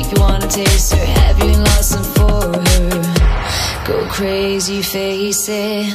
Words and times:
Make 0.00 0.16
you 0.16 0.22
wanna 0.22 0.48
taste 0.48 0.94
her. 0.94 1.04
Have 1.04 1.38
you 1.44 1.52
lost 1.68 1.94
and 1.94 2.06
for 2.16 2.40
her? 2.56 3.84
Go 3.86 4.08
crazy, 4.08 4.80
face 4.80 5.46
it 5.50 5.94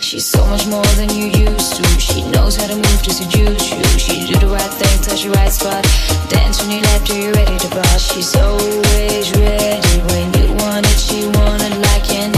She's 0.00 0.24
so 0.24 0.46
much 0.46 0.68
more 0.68 0.86
than 0.94 1.10
you 1.10 1.26
used 1.26 1.74
to. 1.76 1.82
She 1.98 2.22
knows 2.30 2.54
how 2.54 2.68
to 2.68 2.76
move 2.76 3.02
to 3.02 3.12
seduce 3.12 3.72
you 3.72 3.82
She 3.98 4.32
do 4.32 4.38
the 4.38 4.46
right 4.46 4.72
thing, 4.78 5.02
touch 5.02 5.24
the 5.24 5.30
right 5.30 5.50
spot. 5.50 5.82
Dance 6.28 6.62
when 6.62 6.70
you 6.76 6.80
left 6.82 7.08
till 7.08 7.16
you're 7.16 7.34
ready 7.34 7.58
to 7.58 7.68
bust 7.70 8.14
She's 8.14 8.36
always 8.36 9.32
ready. 9.32 9.98
When 10.10 10.26
you 10.38 10.54
want 10.62 10.86
it 10.86 10.98
She 10.98 11.26
want 11.26 11.62
it 11.62 11.74
like 11.90 12.08
an 12.14 12.37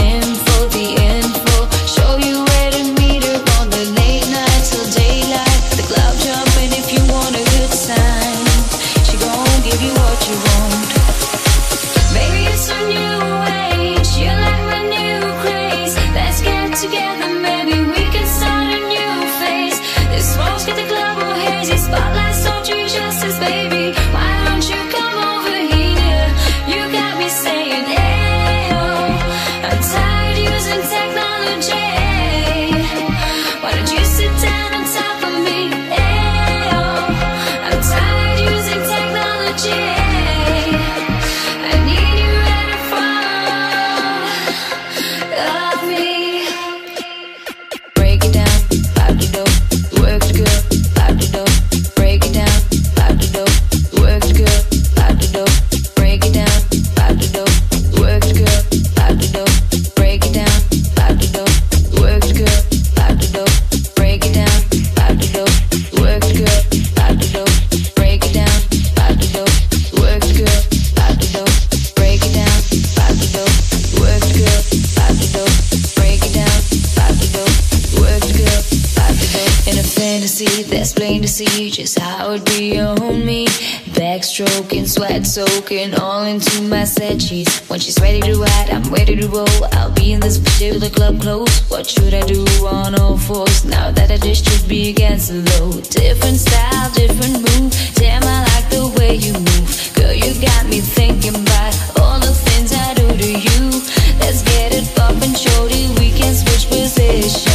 do? 90.61 90.77
The 90.77 90.89
club 90.91 91.19
close. 91.19 91.61
What 91.71 91.87
should 91.87 92.13
I 92.13 92.21
do 92.21 92.45
on 92.67 92.93
all 92.99 93.17
fours? 93.17 93.65
Now 93.65 93.89
that 93.91 94.11
I 94.11 94.17
just 94.17 94.45
should 94.45 94.69
be 94.69 94.89
against 94.89 95.29
the 95.29 95.39
load. 95.51 95.89
Different 95.89 96.37
style, 96.37 96.89
different 96.93 97.37
move. 97.45 97.71
Damn, 97.95 98.23
I 98.23 98.39
like 98.51 98.67
the 98.69 98.85
way 98.97 99.15
you 99.15 99.33
move. 99.33 99.69
Girl, 99.95 100.13
you 100.13 100.31
got 100.39 100.67
me 100.67 100.79
thinking 100.79 101.35
about 101.35 101.73
all 101.99 102.19
the 102.19 102.33
things 102.45 102.73
I 102.73 102.93
do 102.93 103.07
to 103.23 103.29
you. 103.47 103.61
Let's 104.21 104.43
get 104.43 104.73
it 104.77 104.85
poppin', 104.95 105.33
shorty. 105.33 105.87
We 105.99 106.11
can 106.11 106.33
switch 106.35 106.69
positions. 106.69 107.50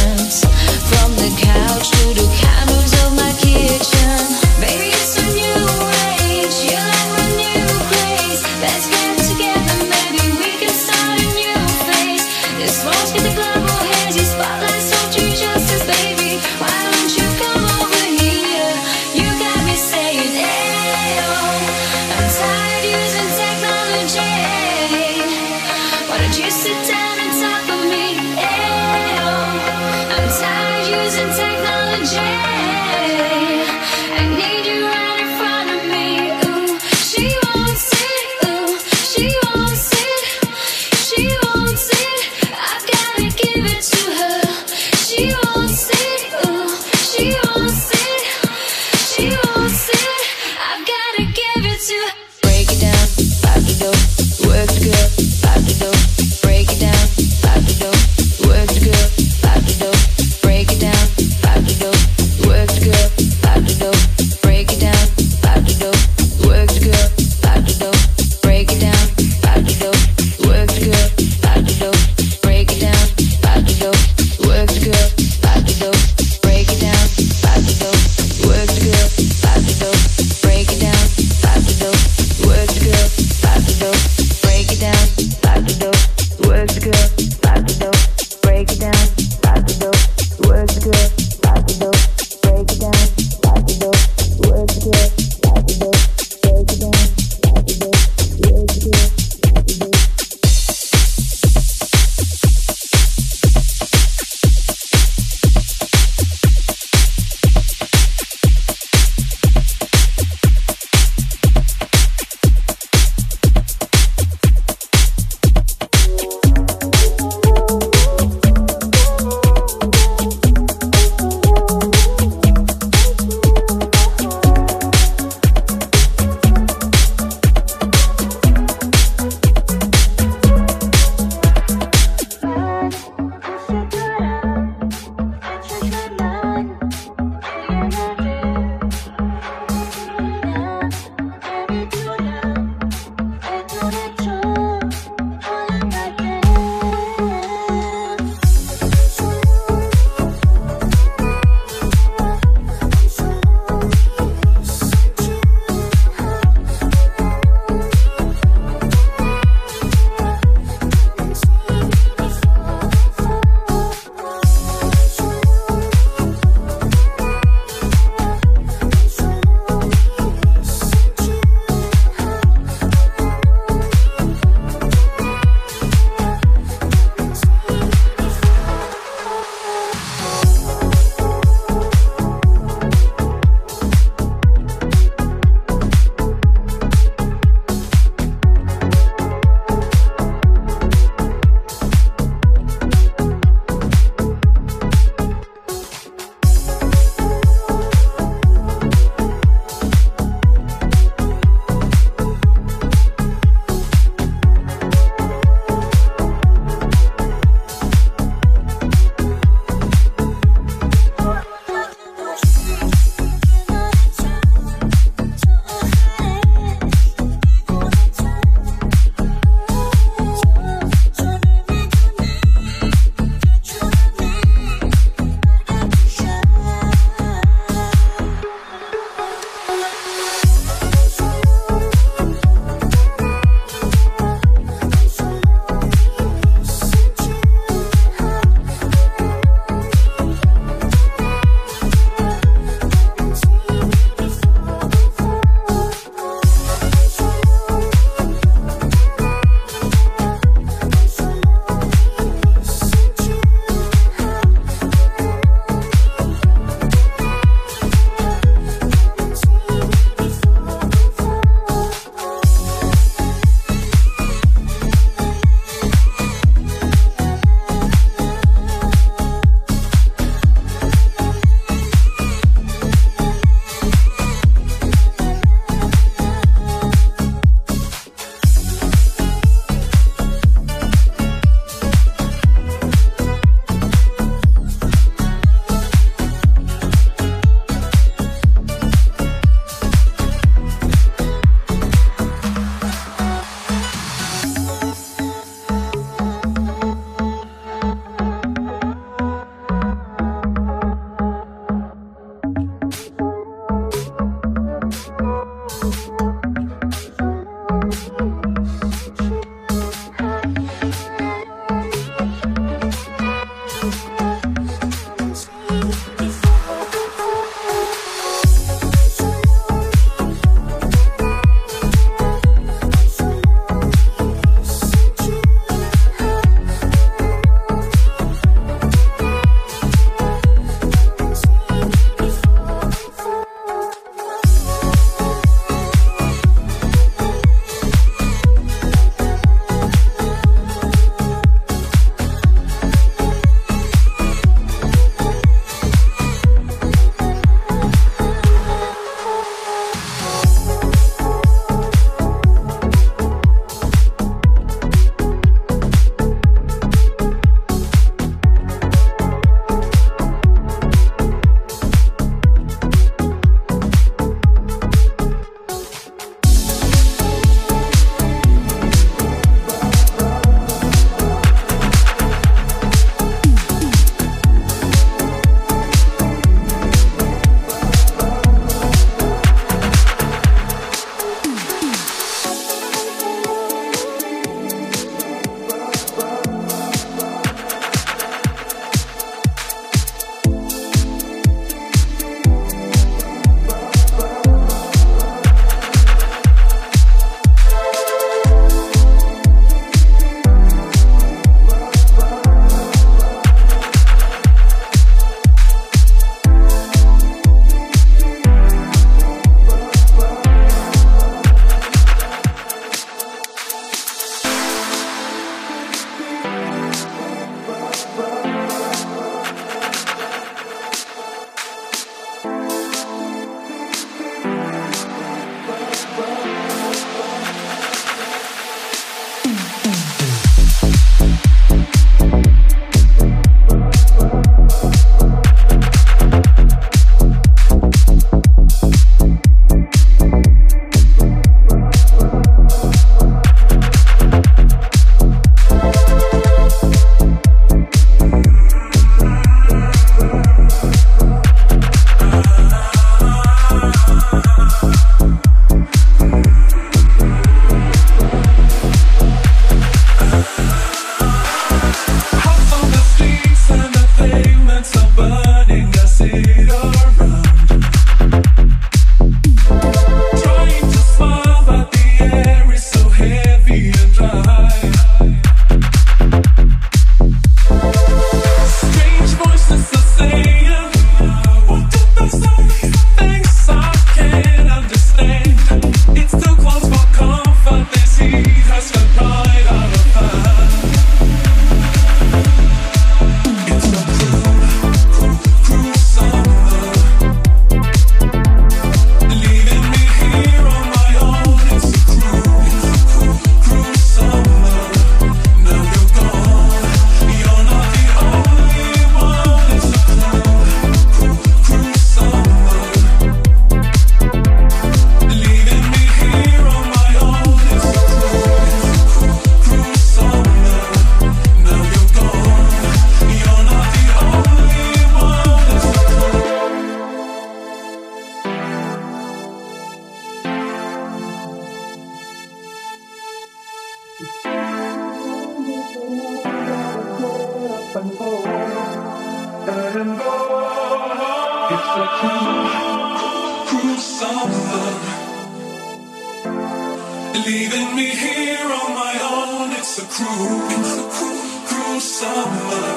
Leaving 547.45 547.95
me 547.95 548.09
here 548.09 548.69
on 548.81 548.89
my 548.93 549.15
own, 549.23 549.71
it's 549.71 549.99
a 549.99 550.05
cruel, 550.05 550.59
cruel, 550.69 551.39
cruel 551.67 551.99
summer. 551.99 552.87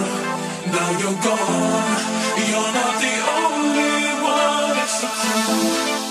Now 0.75 0.91
you're 1.00 1.21
gone, 1.23 2.00
you're 2.50 2.73
not 2.79 2.95
the 3.05 3.17
only 3.39 4.05
one, 4.23 4.79
it's 4.85 5.03
a 5.05 5.09
cruel. 5.09 6.10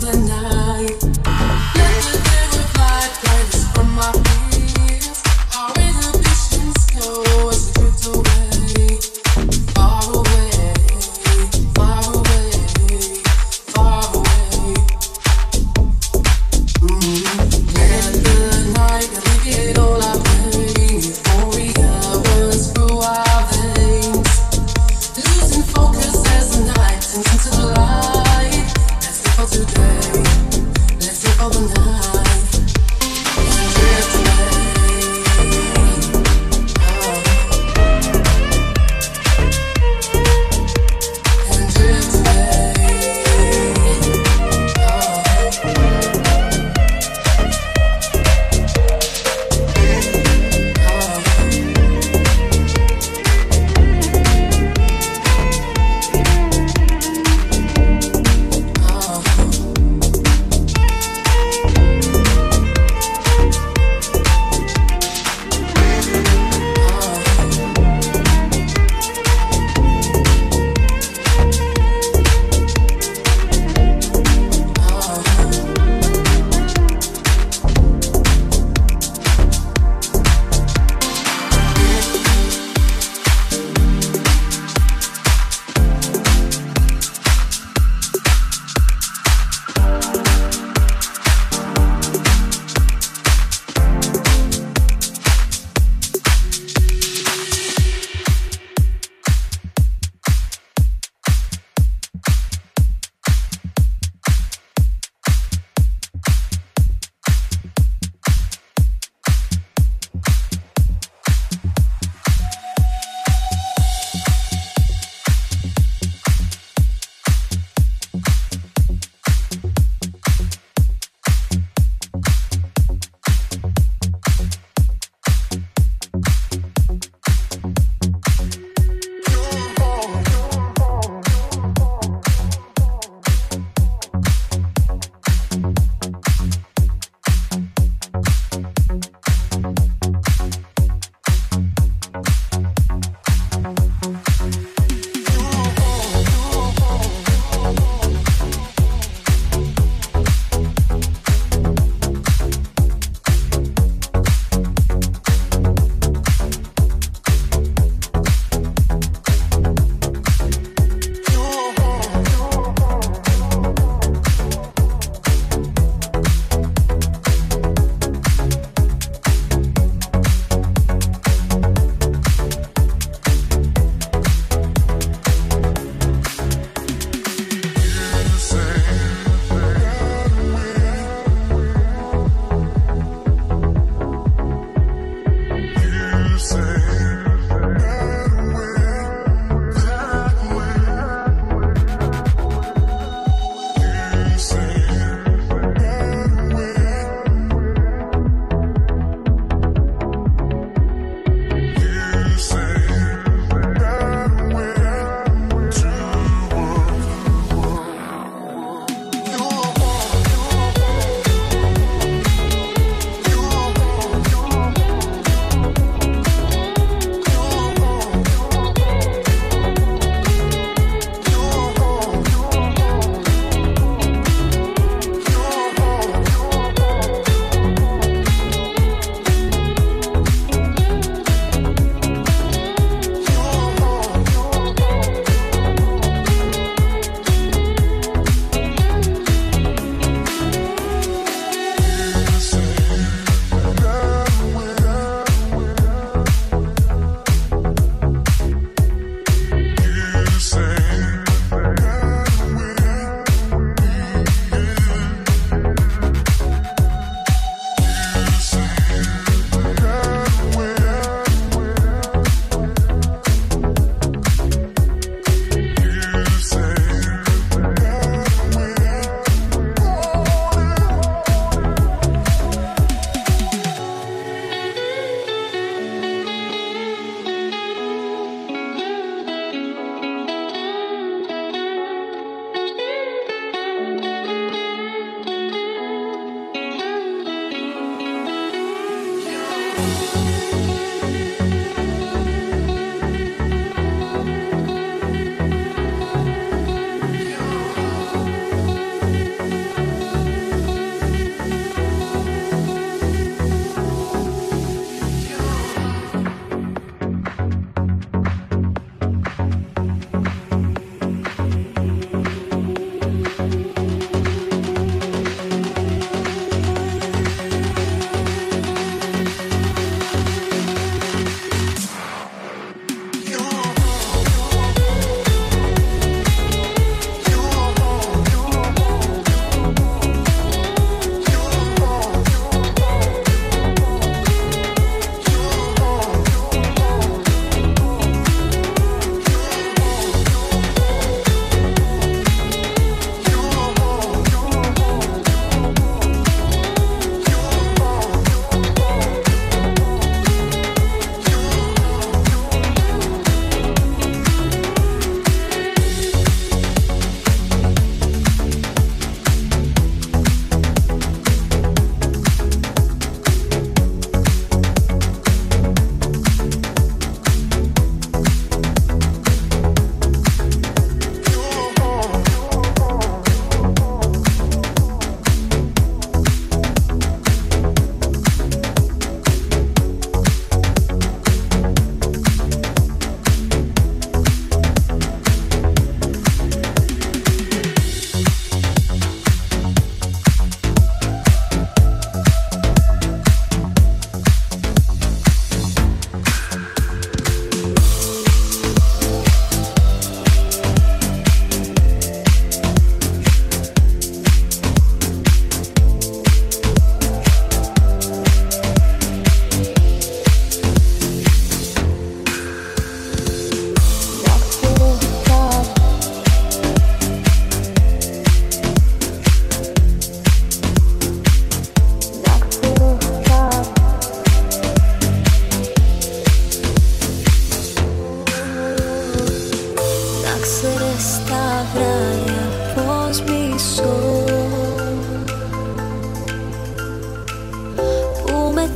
the 0.00 0.25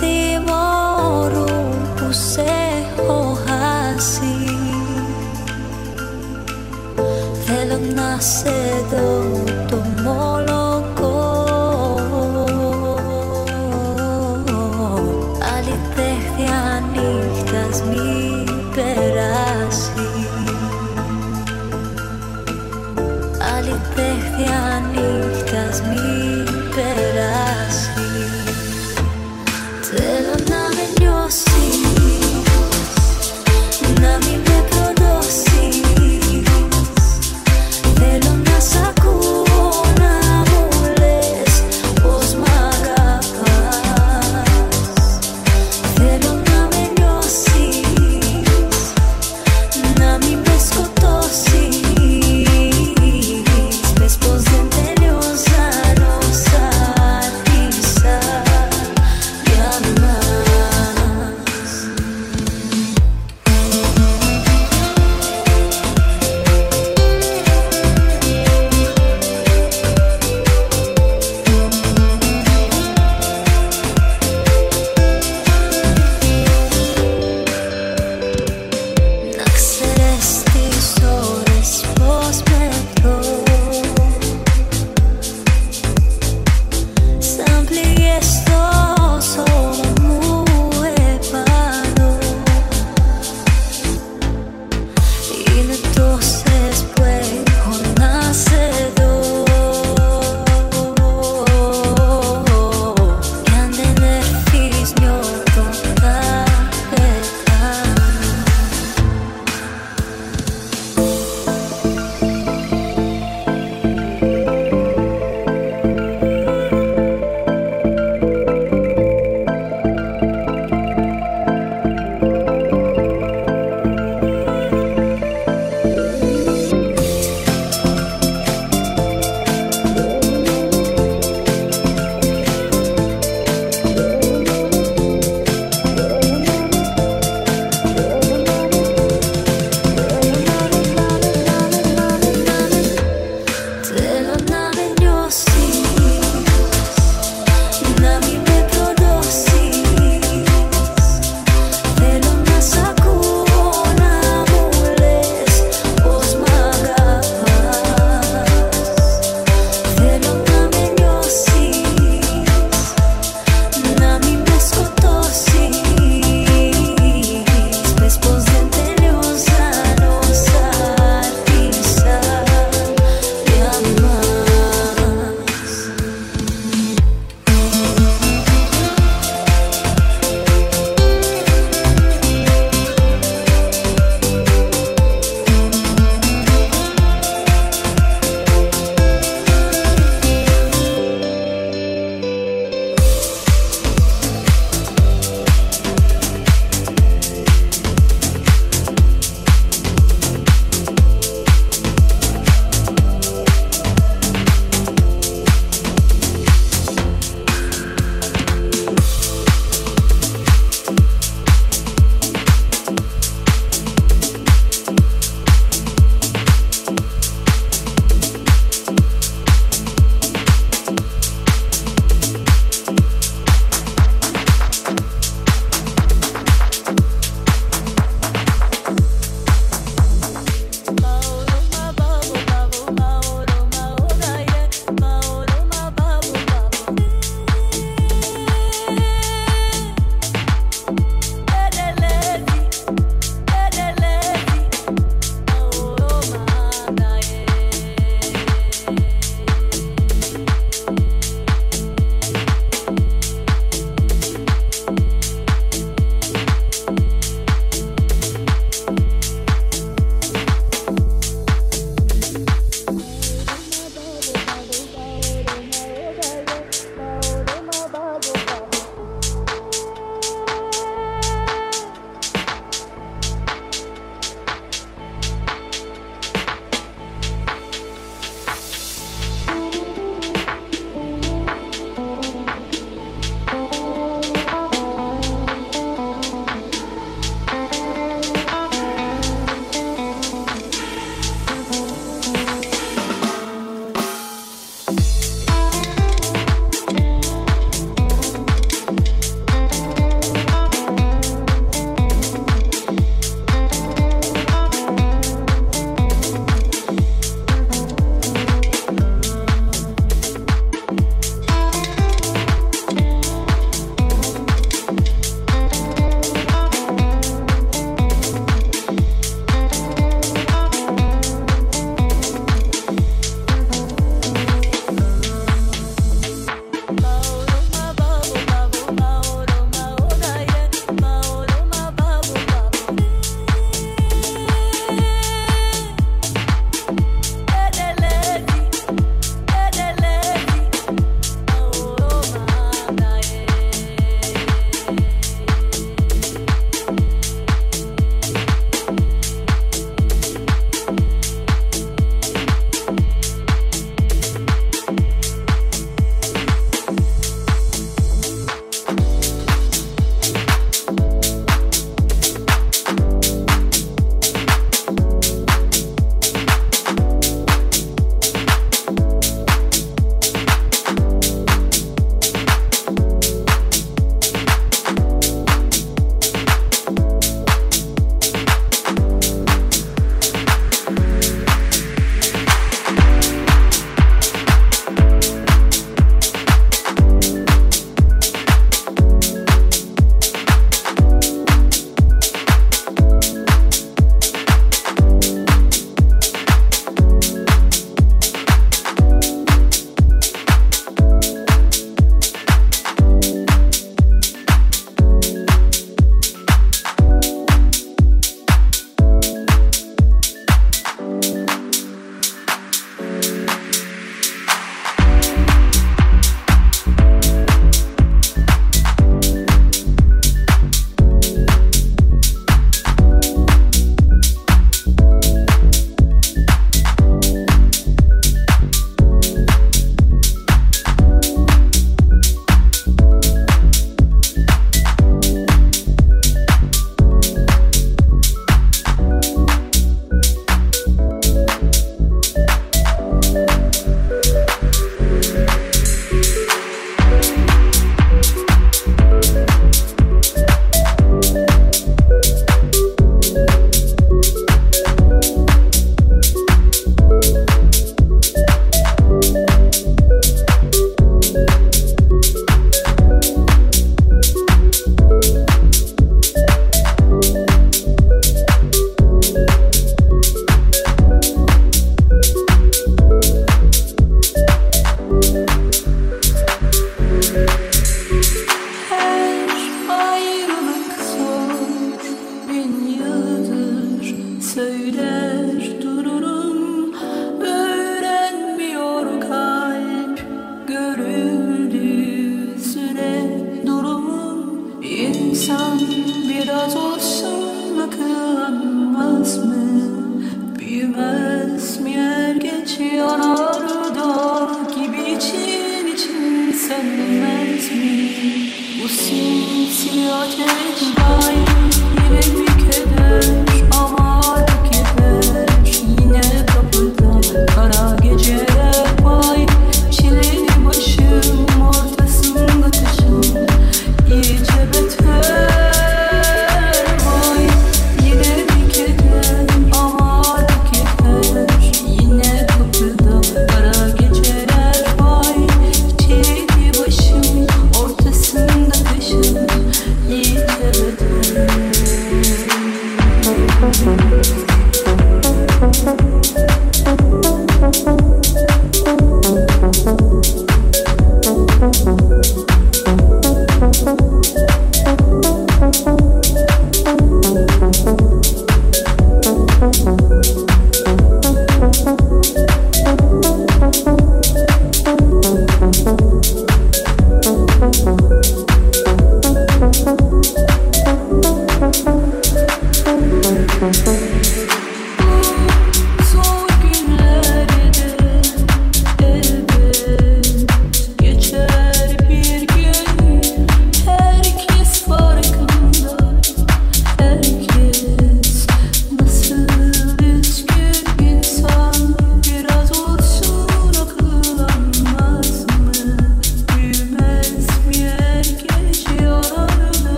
devoro 0.00 1.46
tus 1.98 2.38
hojas 3.08 4.20
así. 8.16 8.55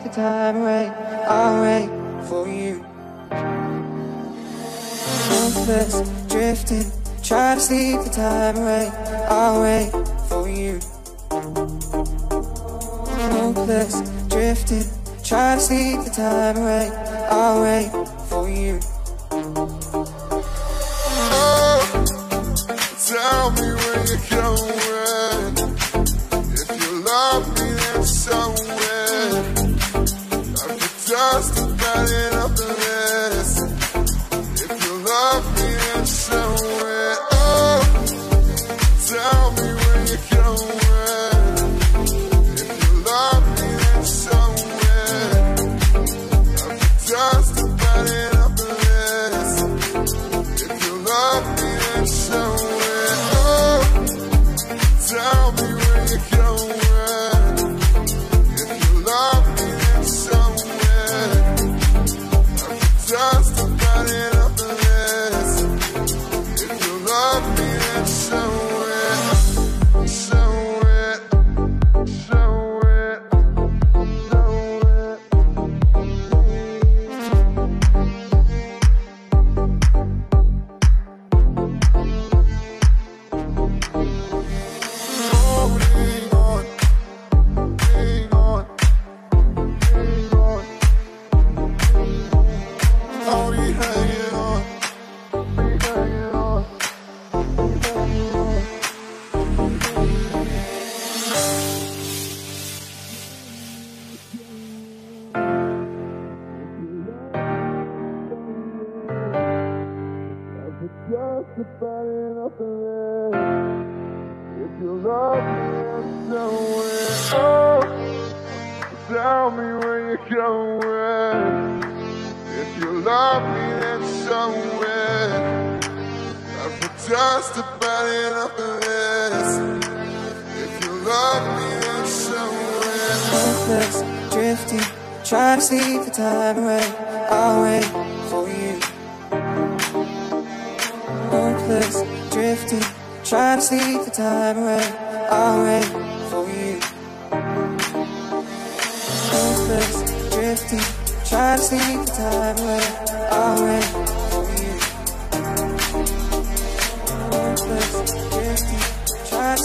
Sleep 0.00 0.12
the 0.12 0.20
time 0.20 0.57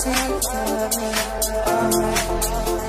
drifting. 0.01 1.13
Try 2.41 2.82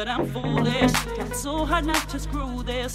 but 0.00 0.08
I'm 0.08 0.26
foolish. 0.32 0.92
It's 1.18 1.42
so 1.42 1.66
hard 1.66 1.84
not 1.84 2.08
to 2.08 2.18
screw 2.18 2.62
this. 2.62 2.90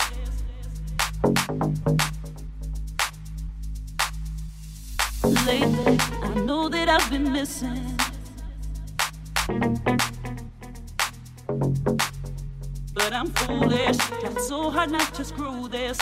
Lately, 5.46 6.00
I 6.24 6.34
know 6.48 6.68
that 6.68 6.90
I've 6.90 7.08
been 7.12 7.32
missing. 7.32 7.96
But 12.96 13.14
I'm 13.14 13.28
foolish. 13.28 13.98
It's 14.24 14.48
so 14.48 14.72
hard 14.72 14.90
not 14.90 15.14
to 15.14 15.24
screw 15.24 15.68
this. 15.68 16.00